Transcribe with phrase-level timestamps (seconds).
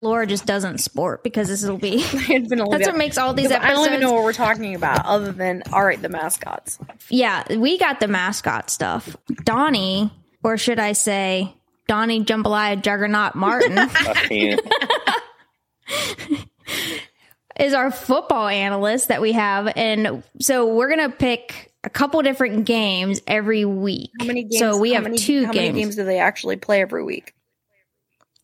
[0.00, 2.04] Laura just doesn't sport because this will be.
[2.12, 3.64] It's been a That's what makes all these episodes.
[3.64, 6.78] I don't even know what we're talking about, other than all right, the mascots.
[7.08, 9.16] Yeah, we got the mascot stuff.
[9.44, 10.12] Donnie,
[10.44, 11.52] or should I say,
[11.88, 13.76] Donnie Jambalaya Juggernaut Martin,
[17.58, 19.72] is our football analyst that we have.
[19.74, 24.10] And so we're going to pick a couple different games every week.
[24.20, 24.58] How many games?
[24.58, 25.72] So we have many, two how games.
[25.72, 27.34] many games do they actually play every week?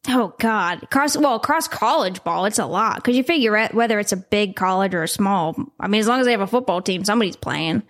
[0.06, 2.44] Oh God, cross well cross college ball.
[2.44, 5.56] It's a lot because you figure out whether it's a big college or a small.
[5.80, 7.82] I mean, as long as they have a football team, somebody's playing.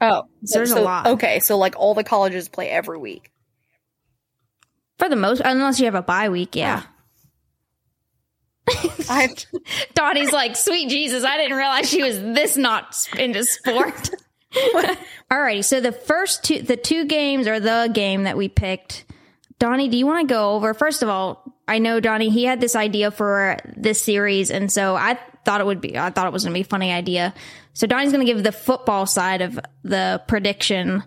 [0.00, 1.06] Oh, So there's a lot.
[1.06, 3.30] Okay, so like all the colleges play every week.
[4.98, 6.82] For the most, unless you have a bye week, yeah.
[6.84, 6.90] Oh.
[9.08, 9.34] I
[9.94, 14.10] Donnie's like, sweet Jesus, I didn't realize she was this not into sport.
[15.30, 19.04] Alrighty, so the first two, the two games or the game that we picked.
[19.58, 20.74] Donnie, do you want to go over?
[20.74, 24.94] First of all, I know Donnie, he had this idea for this series, and so
[24.94, 27.34] I thought it would be, I thought it was going to be a funny idea.
[27.72, 31.02] So Donnie's going to give the football side of the prediction,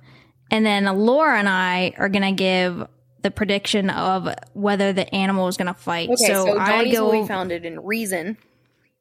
[0.50, 2.88] and then Laura and I are going to give
[3.22, 6.10] the prediction of whether the animal is going to fight.
[6.10, 7.06] okay, so, so, I Donnie's go.
[7.06, 8.38] will be founded in reason,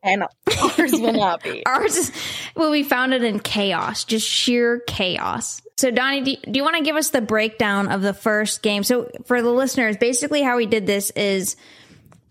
[0.02, 1.64] and ours will not be.
[1.66, 2.12] Ours is,
[2.54, 5.60] will be founded in chaos, just sheer chaos.
[5.76, 8.82] So, Donnie, do, do you want to give us the breakdown of the first game?
[8.82, 11.56] So, for the listeners, basically how we did this is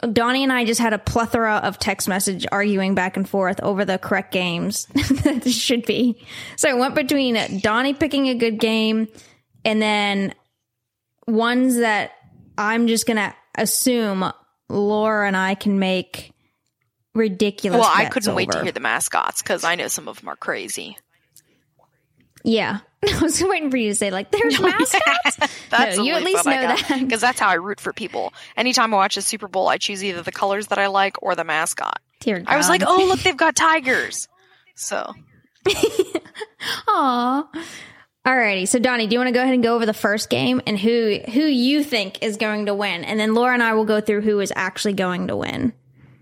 [0.01, 3.85] Donnie and I just had a plethora of text message arguing back and forth over
[3.85, 4.85] the correct games
[5.23, 6.25] that should be.
[6.55, 9.07] So, I went between Donnie picking a good game
[9.63, 10.33] and then
[11.27, 12.11] ones that
[12.57, 14.31] I'm just going to assume
[14.69, 16.31] Laura and I can make
[17.15, 17.79] ridiculous.
[17.79, 20.35] Well, I couldn't wait to hear the mascots because I know some of them are
[20.35, 20.97] crazy.
[22.43, 22.79] Yeah.
[23.07, 25.37] I was waiting for you to say, like, there's mascots.
[25.69, 26.99] That's No, you at least know that.
[26.99, 28.33] because that's how I root for people.
[28.55, 31.35] Anytime I watch a Super Bowl, I choose either the colors that I like or
[31.35, 31.99] the mascot.
[32.19, 32.47] Dear God.
[32.47, 34.27] I was like, oh look, they've got tigers.
[34.75, 35.13] So
[36.87, 37.47] Aw.
[38.25, 38.67] Alrighty.
[38.67, 40.79] So, Donnie, do you want to go ahead and go over the first game and
[40.79, 43.03] who who you think is going to win?
[43.03, 45.73] And then Laura and I will go through who is actually going to win.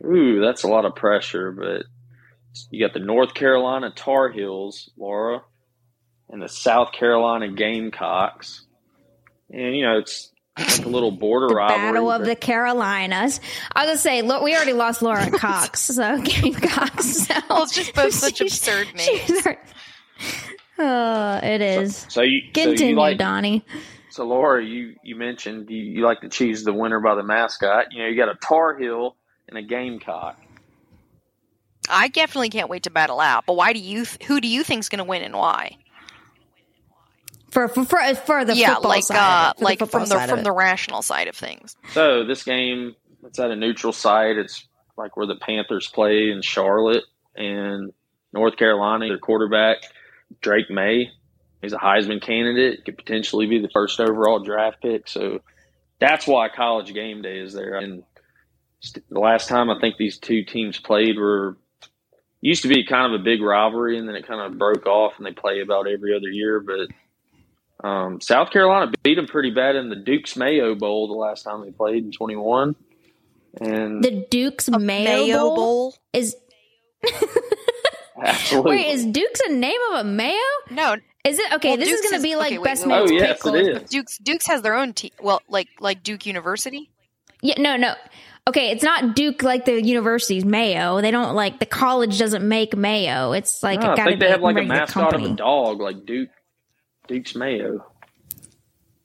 [0.06, 1.86] Ooh, that's a lot of pressure, but
[2.70, 5.44] you got the North Carolina Tar Heels, Laura,
[6.30, 8.66] and the South Carolina Gamecocks.
[9.50, 11.94] And, you know, it's like a little border The rivalry.
[11.94, 13.40] Battle of the Carolinas.
[13.74, 17.28] I was going to say, look, we already lost Laura Cox, so Gamecocks.
[17.28, 17.36] So.
[17.50, 19.48] well, it's just both such absurd she's names.
[20.80, 22.06] Oh, it is.
[22.10, 23.64] So you, so Continue, you like, Donnie.
[24.10, 27.92] So Laura, you you mentioned you, you like to choose the winner by the mascot.
[27.92, 29.16] You know, you got a Tar Heel
[29.48, 30.38] and a Gamecock.
[31.90, 33.46] I definitely can't wait to battle out.
[33.46, 34.06] But why do you?
[34.06, 35.78] Th- who do you think's going to win and why?
[37.52, 40.10] For, for, for, for the yeah, football like side uh, of for like football from
[40.10, 40.44] the from it.
[40.44, 41.76] the rational side of things.
[41.92, 42.96] So this game,
[43.26, 44.38] it's at a neutral site.
[44.38, 44.68] It's
[44.98, 47.04] like where the Panthers play in Charlotte
[47.36, 47.92] and
[48.32, 49.08] North Carolina.
[49.08, 49.84] Their quarterback
[50.42, 51.12] Drake Maye,
[51.62, 52.86] he's a Heisman candidate.
[52.86, 55.08] Could potentially be the first overall draft pick.
[55.08, 55.42] So
[56.00, 57.76] that's why College Game Day is there.
[57.76, 58.04] And
[58.92, 61.58] the last time I think these two teams played were
[62.42, 65.14] used to be kind of a big rivalry, and then it kind of broke off,
[65.18, 66.60] and they play about every other year.
[66.60, 71.44] But um, South Carolina beat them pretty bad in the Duke's Mayo Bowl the last
[71.44, 72.76] time they played in 21.
[73.62, 75.96] And the Duke's Mayo, Mayo Bowl, Bowl?
[76.12, 76.36] is
[78.24, 78.78] absolutely.
[78.78, 80.38] wait is Duke's a name of a Mayo?
[80.72, 81.70] No, Is it okay?
[81.70, 83.12] Well, this Duke's is going to be like okay, wait, best wait, man's.
[83.12, 83.84] Oh, pick yes, it list.
[83.84, 83.90] is.
[83.90, 85.12] Duke's Duke's has their own team.
[85.22, 86.90] Well, like like Duke University.
[87.42, 87.94] Yeah, no, no.
[88.48, 91.00] Okay, it's not Duke like the university's Mayo.
[91.02, 93.32] They don't like the college doesn't make Mayo.
[93.32, 95.26] It's like No, it I think they have like a mascot company.
[95.28, 96.30] of a dog, like Duke
[97.08, 97.86] Duke's Mayo.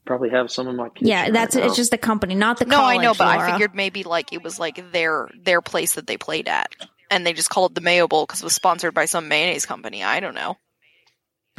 [0.05, 1.07] Probably have some of my kitchen.
[1.07, 2.99] Yeah, that's right it's just the company, not the No, college.
[2.99, 6.17] I know, but I figured maybe like it was like their their place that they
[6.17, 6.73] played at,
[7.11, 9.67] and they just called it the Mayo Bowl because it was sponsored by some mayonnaise
[9.67, 10.03] company.
[10.03, 10.57] I don't know.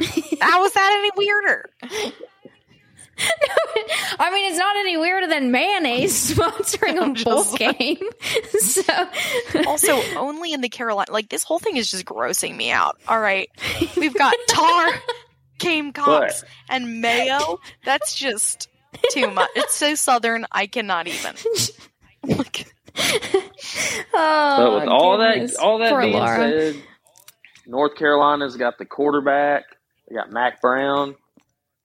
[0.40, 1.70] How is that any weirder?
[4.18, 7.98] I mean, it's not any weirder than mayonnaise sponsoring a bowl just- game.
[8.60, 8.82] so,
[9.66, 11.10] Also, only in the Carolina.
[11.12, 12.98] Like this whole thing is just grossing me out.
[13.08, 13.48] All right,
[13.96, 14.88] we've got tar,
[15.58, 17.60] Gamecocks, and Mayo.
[17.84, 18.68] That's just
[19.10, 19.48] too much.
[19.56, 20.46] It's so southern.
[20.52, 21.34] I cannot even.
[22.22, 22.66] Like,
[22.98, 25.52] oh, But with all goodness.
[25.56, 26.36] that all that Poor being Laura.
[26.36, 26.82] said,
[27.66, 29.64] North Carolina's got the quarterback.
[30.08, 31.14] They got Mack Brown,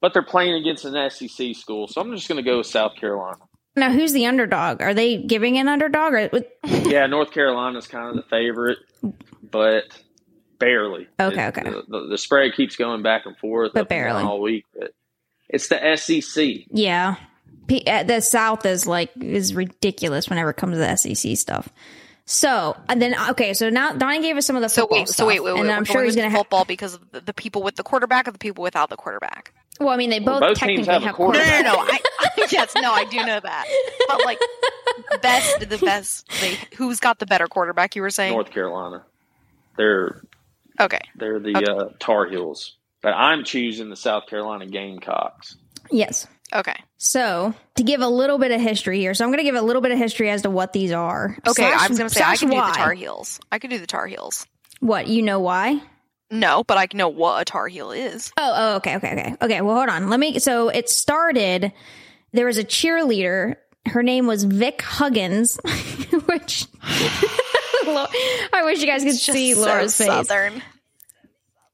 [0.05, 2.95] but they're playing against an SEC school, so I'm just going to go with South
[2.95, 3.39] Carolina.
[3.75, 4.79] Now, who's the underdog?
[4.83, 6.13] Are they giving an underdog?
[6.13, 6.29] Or,
[6.63, 8.77] Yeah, North Carolina's kind of the favorite,
[9.49, 9.85] but
[10.59, 11.07] barely.
[11.19, 11.69] Okay, It- okay.
[11.71, 14.23] The, the, the spread keeps going back and forth, But up and down barely.
[14.23, 14.65] all week.
[14.77, 14.91] But
[15.49, 16.65] it's the SEC.
[16.69, 17.15] yeah,
[17.65, 21.67] P- uh, the South is like is ridiculous whenever it comes to the SEC stuff.
[22.27, 25.07] So and then okay, so now Donnie gave us some of the So football wait,
[25.09, 25.59] so wait, wait, wait.
[25.61, 26.39] and We're I'm sure he's with gonna have.
[26.41, 29.53] football because of the, the people with the quarterback or the people without the quarterback.
[29.79, 31.63] Well, I mean, they Well, both, both teams technically have a have quarterback.
[31.65, 31.91] No, no, no.
[31.91, 33.65] I, I, yes, no, I do know that.
[34.07, 34.39] But like,
[35.21, 36.29] best, the best.
[36.39, 37.95] They, who's got the better quarterback?
[37.95, 38.33] You were saying.
[38.33, 39.03] North Carolina.
[39.77, 40.21] They're
[40.79, 40.99] Okay.
[41.15, 41.71] they're the Okay.
[41.71, 45.57] uh, Tar Heels, but I'm choosing the South Carolina Gamecocks.
[45.91, 46.27] Yes.
[46.53, 46.75] Okay.
[46.97, 49.61] So to give a little bit of history here, so I'm going to give a
[49.61, 51.37] little bit of history as to what these are.
[51.47, 51.69] Okay.
[51.69, 53.39] Slash- I was gonna say I slash can do the Tar Heels.
[53.51, 54.45] I could do the Tar Heels.
[54.79, 55.81] What you know why?
[56.31, 58.31] No, but I know what a Tar Heel is.
[58.37, 59.61] Oh, oh, okay, okay, okay, okay.
[59.61, 60.09] Well, hold on.
[60.09, 60.39] Let me.
[60.39, 61.71] So it started.
[62.33, 63.55] There was a cheerleader.
[63.85, 65.55] Her name was Vic Huggins,
[66.25, 70.07] which I wish you guys could see so Laura's face.
[70.07, 70.63] Southern.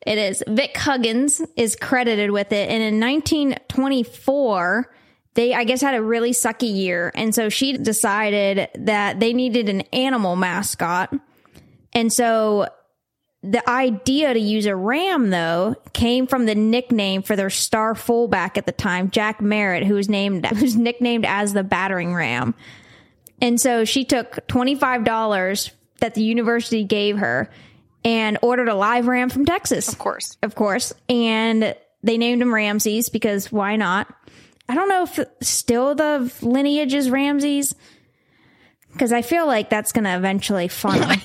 [0.05, 4.93] It is Vic Huggins is credited with it, and in 1924,
[5.35, 9.69] they I guess had a really sucky year, and so she decided that they needed
[9.69, 11.13] an animal mascot,
[11.93, 12.67] and so
[13.43, 18.57] the idea to use a ram though came from the nickname for their star fullback
[18.57, 22.53] at the time, Jack Merritt, who was named who's nicknamed as the battering ram.
[23.41, 27.49] And so she took $25 that the university gave her
[28.03, 30.37] and ordered a live ram from Texas Of course.
[30.43, 34.07] of course, and they named him Ramses because why not?
[34.69, 37.75] I don't know if still the lineage is Ramses
[38.93, 41.15] because I feel like that's going to eventually funnel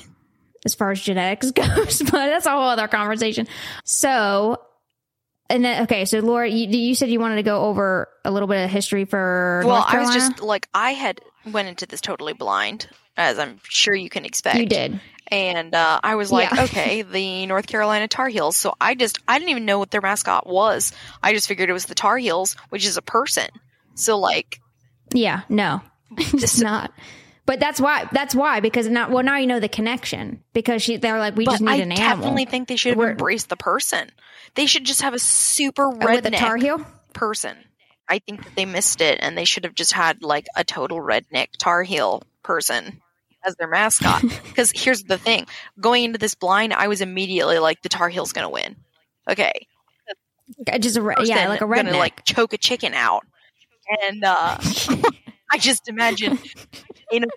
[0.67, 3.47] as far as genetics goes, but that's a whole other conversation.
[3.85, 4.61] So,
[5.49, 8.49] and then okay, so Laura, you, you said you wanted to go over a little
[8.49, 12.33] bit of history for Well, I was just like I had went into this totally
[12.33, 14.57] blind, as I'm sure you can expect.
[14.59, 14.99] you did.
[15.29, 16.63] and uh, I was like, Yeah.
[16.65, 18.57] okay, the North Carolina Tar Heels.
[18.57, 20.91] So I just I didn't even know what their mascot was.
[21.23, 23.47] I just figured it was the Tar Heels, which is a person.
[23.95, 24.59] So like,
[25.13, 25.81] Yeah, no,
[26.17, 26.91] it's not.
[27.47, 28.07] But that's why.
[28.11, 30.97] That's why because now, well, now you know the connection because she.
[30.97, 32.05] They're like, we but just need I an animal.
[32.05, 34.11] I definitely think they should have We're- embraced the person.
[34.53, 36.85] They should just have a super Oh, redneck Tar Heel.
[37.13, 37.57] person.
[38.09, 40.99] I think that they missed it, and they should have just had like a total
[40.99, 43.01] redneck Tar Heel person
[43.45, 44.23] as their mascot.
[44.43, 45.47] Because here's the thing:
[45.79, 48.75] going into this blind, I was immediately like, the Tar Heel's going to win.
[49.29, 49.67] Okay,
[50.71, 51.97] Uh, Just a re- yeah, like a gonna redneck.
[51.97, 53.23] like choke a chicken out,
[54.03, 54.57] and uh,
[55.51, 56.39] I just imagine
[57.11, 57.27] you know,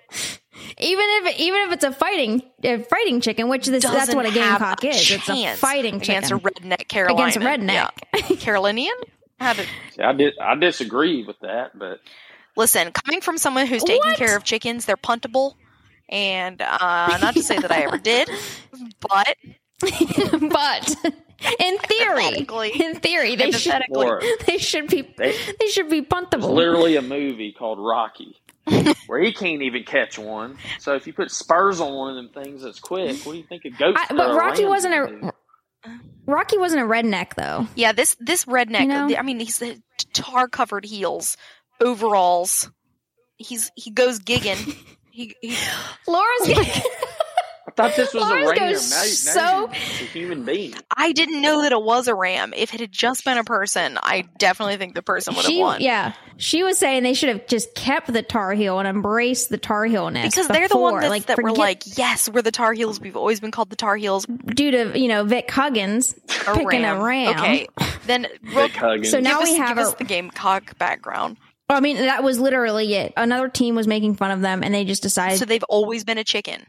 [0.78, 4.30] even if even if it's a fighting a fighting chicken, which this that's what a
[4.30, 5.10] have gamecock is.
[5.10, 7.90] It's a fighting against a redneck Carolina Against a redneck.
[8.30, 8.36] yeah.
[8.38, 8.94] Carolinian.
[9.38, 9.64] How to
[10.02, 12.00] I did I disagree with that, but
[12.56, 12.92] listen?
[12.92, 14.16] Coming from someone who's taking What?
[14.18, 15.54] care of chickens, they're puntable,
[16.08, 18.28] and uh, not to say that I ever did,
[19.00, 19.36] but
[19.80, 20.94] but
[21.58, 22.46] in theory,
[22.78, 23.82] in theory, they should
[24.46, 26.52] they should be They- they should be puntable.
[26.52, 28.36] literally a movie called Rocky
[29.06, 30.56] where he can't even catch one.
[30.78, 33.44] So if you put spurs on one of them things that's quick, what do you
[33.44, 33.96] think a goat?
[33.96, 35.28] I, but Rocky wasn't can do?
[35.28, 35.32] a
[36.26, 37.66] Rocky wasn't a redneck though.
[37.74, 37.92] yeah.
[37.92, 38.82] This this redneck.
[38.82, 39.16] You know?
[39.16, 39.62] I mean, he's
[40.12, 41.36] tar covered heels,
[41.80, 42.70] overalls.
[43.36, 44.76] He's he goes gigging.
[45.12, 45.56] He, he
[46.06, 46.82] Laura's getting,
[47.78, 48.58] I thought this was Laura's a ram.
[48.60, 50.74] Now, now so- it's a human being.
[50.96, 52.52] I didn't know that it was a ram.
[52.56, 55.80] If it had just been a person, I definitely think the person would have won.
[55.80, 59.58] yeah she was saying they should have just kept the Tar Heel and embraced the
[59.58, 62.72] Tar Heelness Because they're the ones that, like that were like, yes, we're the Tar
[62.72, 62.98] Heels.
[62.98, 64.24] We've always been called the Tar Heels.
[64.26, 66.14] due to you know Vic Huggins
[66.46, 66.98] A picking ram.
[66.98, 67.36] a ram.
[67.36, 67.66] Okay,
[68.06, 69.10] then real, Vic Huggins.
[69.10, 71.36] So now give we have give a- us the Gamecock background.
[71.68, 73.12] I mean, that was literally it.
[73.18, 75.38] Another team was making fun of them, and they just decided.
[75.38, 76.64] So they've always been a chicken,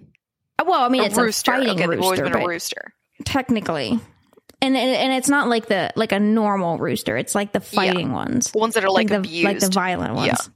[0.61, 1.51] Uh, well, I mean, a it's rooster.
[1.51, 2.93] a fighting okay, rooster, but rooster.
[3.25, 3.99] technically,
[4.61, 7.17] and, and it's not like the like a normal rooster.
[7.17, 9.45] It's like the fighting ones, The Ones that are like, the abused.
[9.45, 10.49] like the violent ones.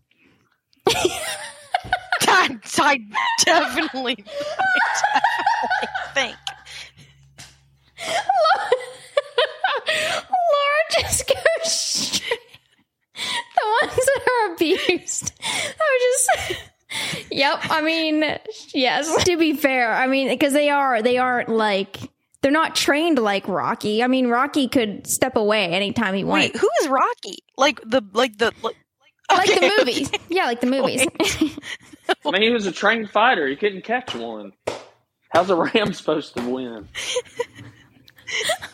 [0.88, 0.94] Yeah.
[2.28, 3.00] I, I
[3.44, 4.66] definitely, I
[5.04, 6.36] definitely think.
[9.88, 12.40] Laura just goes straight.
[13.16, 15.32] The ones that are abused.
[15.42, 16.62] I was just.
[17.32, 17.60] Yep.
[17.70, 18.24] I mean,
[18.76, 19.24] yes.
[19.24, 21.98] To be fair, I mean, because they are, they aren't like,
[22.42, 24.04] they're not trained like Rocky.
[24.04, 26.54] I mean, Rocky could step away anytime he wanted.
[26.54, 27.40] Wait, who is Rocky?
[27.58, 28.76] Like the like the like,
[29.32, 30.12] like okay, the movies.
[30.30, 31.08] Yeah, like the movies.
[32.24, 33.48] I mean, he was a trained fighter.
[33.48, 34.54] He couldn't catch one.
[35.30, 36.88] How's a ram supposed to win?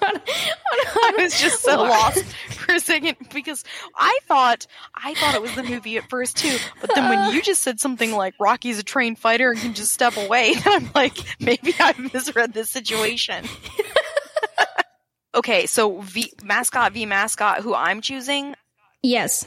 [0.01, 3.63] I was just so lost for a second because
[3.95, 7.41] I thought I thought it was the movie at first too, but then when you
[7.41, 11.17] just said something like Rocky's a trained fighter and can just step away, I'm like,
[11.39, 13.45] maybe I misread this situation.
[15.35, 18.55] okay, so v, mascot v mascot, who I'm choosing,
[19.01, 19.45] yes.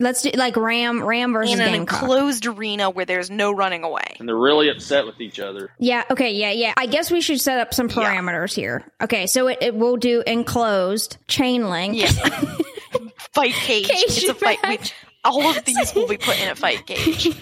[0.00, 2.02] Let's do like Ram Ram versus in an Gamecock.
[2.02, 4.16] enclosed arena where there's no running away.
[4.20, 5.70] And they're really upset with each other.
[5.78, 6.04] Yeah.
[6.10, 6.32] Okay.
[6.34, 6.52] Yeah.
[6.52, 6.72] Yeah.
[6.76, 8.84] I guess we should set up some parameters here.
[9.02, 9.26] Okay.
[9.26, 11.96] So it, it will do enclosed chain link.
[11.96, 12.06] Yeah.
[13.32, 13.88] fight cage.
[13.88, 14.58] Cage it's a fight.
[14.62, 14.94] We, match.
[15.24, 17.36] all of these will be put in a fight cage.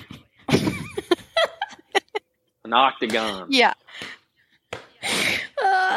[2.65, 3.49] An octagon.
[3.51, 3.75] Yeah.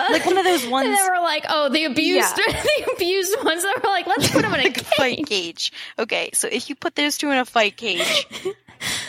[0.14, 2.54] Like one of those ones then we're like, oh, the abused, Yeah.
[2.86, 3.64] the abused ones.
[3.64, 5.28] that we're like, let's put them in a like a fight cage.
[5.28, 5.74] cage.
[6.00, 8.26] Okay, so if you put those two in a fight cage,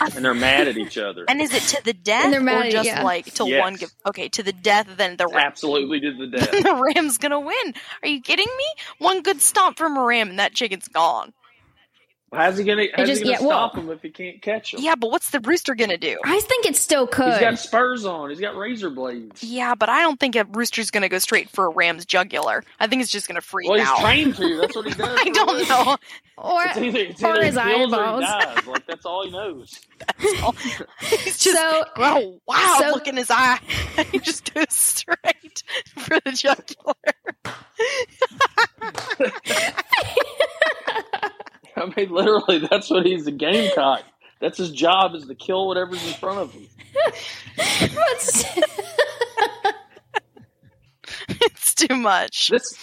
[0.01, 1.25] And they're mad at each other.
[1.29, 3.03] and is it to the death And they're mad or at- just yeah.
[3.03, 3.61] like till Yes.
[3.61, 3.75] one?
[3.77, 6.51] Give, okay, to the death, then the Ram, Absolutely to the death.
[6.51, 7.75] the Ram's gonna win.
[8.03, 8.65] Are you kidding me?
[8.99, 11.33] One good stomp from a Ram, and that chicken's gone.
[12.33, 14.73] How's he gonna, how's just- he gonna yeah, well- stop him if he can't catch
[14.73, 14.81] him?
[14.81, 16.17] Yeah, but what's the rooster gonna do?
[16.25, 17.33] I think it still could.
[17.33, 18.31] He's got spurs on.
[18.31, 19.43] He's got razor blades.
[19.43, 22.63] Yeah, but I don't think a rooster's gonna go straight for a ram's jugular.
[22.79, 23.99] I think it's just gonna freak Well, he's out.
[23.99, 24.59] trained to.
[24.61, 25.19] That's what he does.
[25.21, 25.97] I don't know.
[26.39, 28.21] or It's either, it's or his he kills or he eyeballs.
[28.23, 28.67] dies.
[28.67, 29.81] Like that's all he knows.
[30.21, 33.59] He's just So- oh wow, so- look in his eye.
[34.13, 35.65] he just goes straight
[35.99, 36.95] for the jugular.
[41.81, 44.03] I mean, literally, that's what he's a gamecock.
[44.41, 46.67] That's his job is to kill whatever's in front of him.
[47.59, 48.45] Let's-
[51.29, 52.49] it's too much.
[52.49, 52.75] This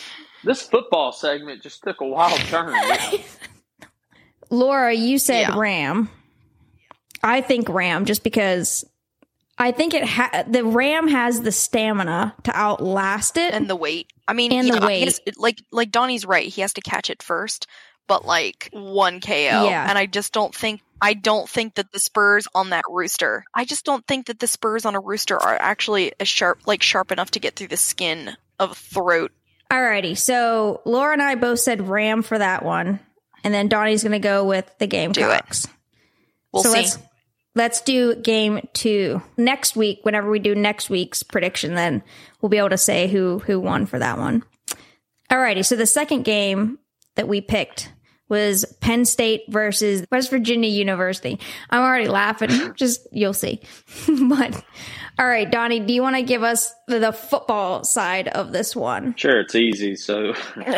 [0.44, 2.74] this football segment just took a wild turn.
[4.50, 5.58] Laura, you said Yeah.
[5.60, 6.10] Ram.
[7.24, 8.86] I think Ram just because
[9.58, 13.54] I think it ha- the Ram has the stamina to outlast it.
[13.54, 14.12] And the weight.
[14.28, 15.04] I mean, And the yeah, weight.
[15.06, 16.48] his- like like Donnie's right.
[16.48, 17.68] He has to catch it first,
[18.08, 19.34] but like one KO.
[19.34, 19.86] Yeah.
[19.88, 23.46] And I just don't think I don't think that the spurs on that rooster.
[23.54, 26.82] I just don't think that the spurs on a rooster are actually as sharp, like
[26.82, 29.32] sharp enough to get through the skin of a throat.
[29.72, 33.00] Alrighty, so Laura and I both said Ram for that one,
[33.44, 35.68] and then Donnie's going to go with the Gamecocks.
[36.54, 36.78] We'll so see.
[36.78, 37.00] let's
[37.54, 40.00] let's do game two next week.
[40.04, 42.02] Whenever we do next week's prediction, then
[42.42, 44.44] we'll be able to say who who won for that one.
[45.30, 46.80] Alrighty, so the second game
[47.16, 47.92] that we picked
[48.30, 51.40] was Penn State versus West Virginia University.
[51.70, 52.74] I'm already laughing.
[52.76, 53.62] Just you'll see.
[54.30, 54.64] but
[55.20, 58.76] all right, Donnie, do you want to give us the, the football side of this
[58.76, 59.16] one?
[59.16, 59.96] Sure, it's easy.
[59.96, 60.34] So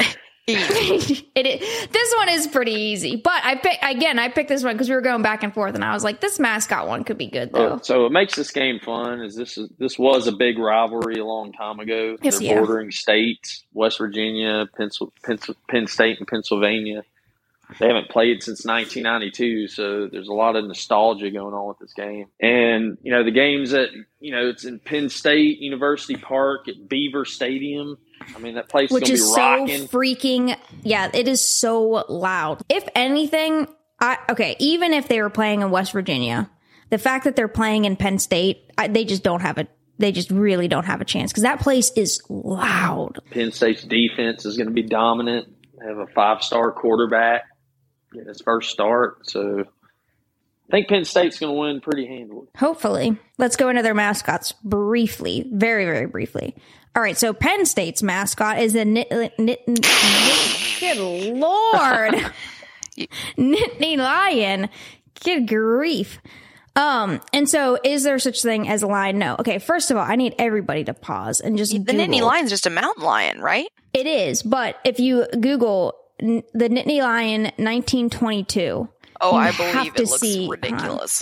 [0.52, 4.18] it is, this one is pretty easy, but I pick again.
[4.18, 6.22] I picked this one because we were going back and forth, and I was like,
[6.22, 7.74] this mascot one could be good though.
[7.74, 11.20] Uh, so what makes this game fun is this is this was a big rivalry
[11.20, 12.18] a long time ago.
[12.24, 12.58] Yes, They're yeah.
[12.58, 17.04] bordering states, West Virginia, Pencil, Pencil, Penn State, and Pennsylvania.
[17.78, 21.94] They haven't played since 1992, so there's a lot of nostalgia going on with this
[21.94, 22.26] game.
[22.40, 26.90] And you know the games that you know it's in Penn State University Park at
[26.90, 27.98] Beaver Stadium.
[28.36, 29.88] I mean that place is which is be so rocking.
[29.88, 33.66] freaking yeah it is so loud if anything
[34.00, 36.50] i okay even if they were playing in west virginia
[36.90, 39.68] the fact that they're playing in penn state I, they just don't have a
[40.00, 44.46] they just really don't have a chance because that place is loud Penn State's defense
[44.46, 45.48] is going to be dominant.
[45.80, 47.44] They have a five star quarterback
[48.12, 49.30] getting his first start.
[49.30, 52.48] So I think Penn State's going to win pretty handily.
[52.58, 56.56] hopefully let's go into their mascots briefly very very briefly
[56.96, 59.88] all right so penn state's mascot is a nit, nit, nit, nit
[60.80, 62.14] good lord
[63.38, 64.70] Nittany lion.
[65.24, 66.20] Good grief.
[66.76, 69.20] Um, and so is there such thing as a lion?
[69.20, 69.36] No.
[69.40, 71.96] Okay, first of all, I need everybody to pause and just the Google.
[72.06, 73.68] Nittany lion's just a mountain lion, right?
[73.94, 78.88] It is, but if you Google n- the Nittany lion 1922,
[79.22, 81.22] Oh, You I have believe to it looks see, uh, ridiculous.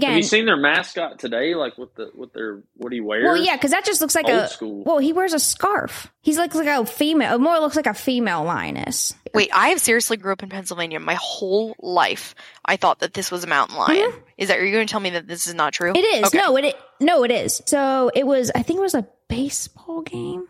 [0.00, 1.54] Have again, you seen their mascot today?
[1.54, 3.24] Like with the with their what do he wears?
[3.24, 4.84] well, yeah, because that just looks like Old a school.
[4.84, 6.10] well, he wears a scarf.
[6.22, 9.12] He's like like a female, more looks like a female lioness.
[9.34, 12.34] Wait, I have seriously grew up in Pennsylvania my whole life.
[12.64, 14.12] I thought that this was a mountain lion.
[14.38, 15.92] Is that are you going to tell me that this is not true?
[15.92, 15.98] Mm-hmm.
[15.98, 16.26] It is.
[16.28, 16.38] Okay.
[16.38, 17.60] No, it, it no, it is.
[17.66, 18.50] So it was.
[18.54, 20.46] I think it was a baseball game.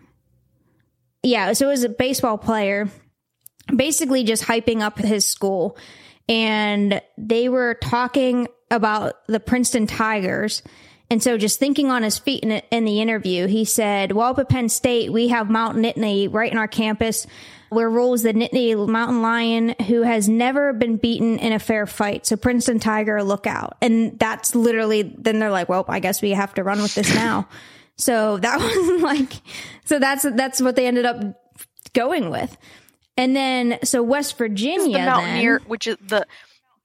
[1.23, 1.53] Yeah.
[1.55, 2.89] So it was a baseball player,
[3.75, 5.77] basically just hyping up his school,
[6.29, 10.63] and they were talking about the Princeton Tigers.
[11.11, 14.39] And so, just thinking on his feet in, in the interview, he said, "Well, up
[14.39, 17.27] at Penn State, we have Mount Nittany right in our campus."
[17.69, 22.27] Where rules the Nittany mountain lion who has never been beaten in a fair fight.
[22.27, 23.79] So Princeton Tiger, look out.
[23.81, 27.15] And that's literally, then they're like, well, I guess we have to run with this
[27.15, 27.49] now.
[27.97, 29.33] so that was like,
[29.87, 31.23] so that's, that's what they ended up
[31.95, 32.55] going with.
[33.17, 36.27] And then, so West the Virginia Mountaineer, then which is the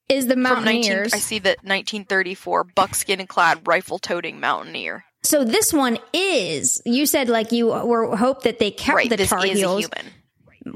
[0.09, 5.03] is the from 19, I see that 1934 buckskin clad rifle toting Mountaineer.
[5.23, 9.17] So this one is, you said like you were hope that they kept Right, the
[9.17, 9.79] this Tar is a Heels.
[9.85, 10.13] human.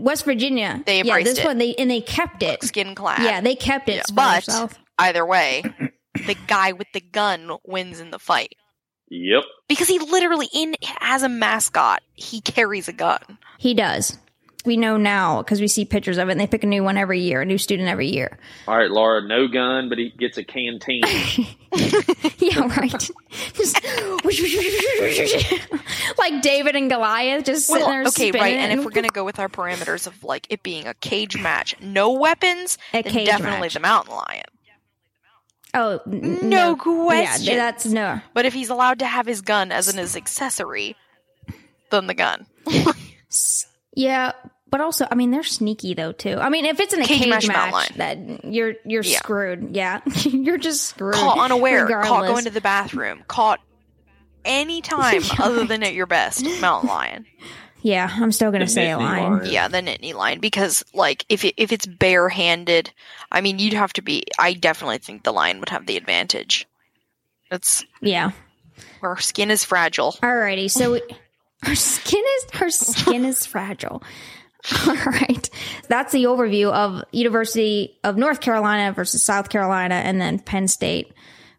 [0.03, 0.81] West Virginia.
[0.85, 1.45] They embraced yeah, this it.
[1.45, 2.63] one they and they kept it.
[2.63, 3.21] Skin clad.
[3.23, 3.95] Yeah, they kept it.
[3.95, 4.03] Yeah.
[4.07, 4.75] for But themselves.
[4.99, 5.63] either way,
[6.27, 8.53] the guy with the gun wins in the fight
[9.09, 9.43] Yep.
[9.67, 13.19] because he literally, in as a mascot, he carries a gun.
[13.59, 14.17] he does.
[14.63, 16.97] We know now because we see pictures of it, and they pick a new one
[16.97, 18.37] every year, a new student every year.
[18.67, 21.01] All right, Laura, no gun, but he gets a canteen.
[22.37, 23.09] Yeah, right.
[26.17, 28.01] Like David and Goliath, just sitting there.
[28.01, 28.57] Okay, spinning right.
[28.57, 31.75] And if we're gonna go with our parameters of like it being a cage match,
[31.81, 33.73] no weapons, A then cage definitely match.
[33.75, 34.43] the mountain lion.
[35.73, 37.55] oh n- No no, Yeah, question.
[37.55, 38.19] that's no.
[38.33, 40.95] But if he's allowed to have his gun as an his accessory,
[41.89, 42.45] then the gun.
[43.93, 44.31] Yeah,
[44.69, 46.37] but also, I mean, they're sneaky though too.
[46.39, 49.17] I mean, if it's in a Cage cage, match, match, mountain that you're you're Yeah.
[49.19, 49.75] screwed.
[49.75, 51.15] Yeah, you're just screwed.
[51.15, 52.29] Caught unaware, caught regardless.
[52.31, 53.59] going to the bathroom, caught
[54.45, 55.67] any time Yeah, other right.
[55.67, 57.25] than at your best, mountain lion.
[57.83, 59.33] Yeah, I'm still gonna The say a Nittany lion.
[59.39, 59.51] lion.
[59.51, 62.91] Yeah, the Nittany lion because like if it, if it's barehanded,
[63.31, 64.23] I mean you'd have to be.
[64.39, 66.67] I definitely think the lion would have the advantage.
[67.49, 68.31] It's Yeah.
[69.01, 70.13] our skin is fragile.
[70.23, 71.01] Alrighty, so we,
[71.65, 74.03] our skin is her skin is fragile.
[74.87, 75.49] All right,
[75.87, 81.13] that's the overview of University of North Carolina versus South Carolina, and then Penn State.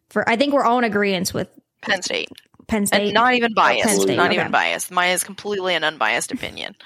[0.08, 1.48] For I think we're all in agreement with
[1.80, 2.28] Penn State.
[2.68, 3.06] Penn State.
[3.06, 4.06] And not even biased.
[4.06, 4.34] Not okay.
[4.34, 4.90] even biased.
[4.92, 6.76] Mine is completely an unbiased opinion.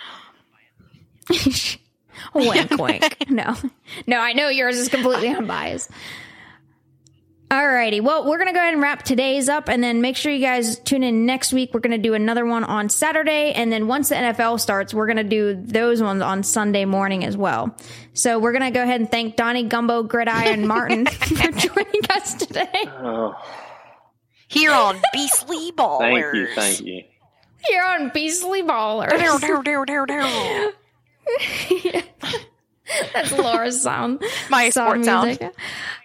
[2.34, 3.28] wink, wink.
[3.28, 3.54] No,
[4.06, 5.90] no, I know yours is completely unbiased.
[7.50, 10.40] Alrighty, well, we're gonna go ahead and wrap today's up, and then make sure you
[10.44, 11.72] guys tune in next week.
[11.72, 15.22] We're gonna do another one on Saturday, and then once the NFL starts, we're gonna
[15.22, 17.76] do those ones on Sunday morning as well.
[18.14, 22.66] So we're gonna go ahead and thank Donnie Gumbo, Gridiron, Martin for joining us today
[22.88, 23.34] Oh,
[24.48, 26.00] Here on Beastly Ballers.
[26.32, 27.02] thank you, thank you.
[27.68, 29.10] here on Beastly Ballers.
[29.10, 30.70] Dow, dow, dow, dow, dow.
[33.14, 34.22] That's Laura's sound.
[34.48, 35.38] My sports sound.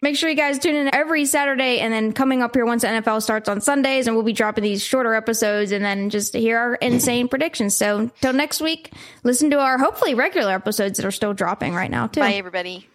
[0.02, 2.88] Make sure you guys tune in every Saturday and then coming up here once the
[2.88, 6.58] NFL starts on Sundays and we'll be dropping these shorter episodes and then just hear
[6.58, 7.76] our insane predictions.
[7.76, 8.92] So till next week,
[9.24, 12.22] listen to our hopefully regular episodes that are still dropping right now too.
[12.22, 12.88] Bye, everybody.